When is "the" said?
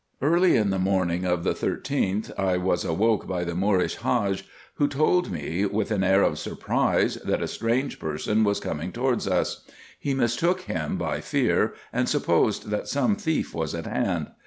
0.71-0.79, 1.43-1.53, 3.43-3.53